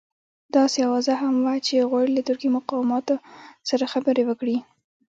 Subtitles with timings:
[0.55, 3.15] داسې اوازه هم وه چې غواړي له ترکي مقاماتو
[3.69, 4.57] سره خبرې وکړي.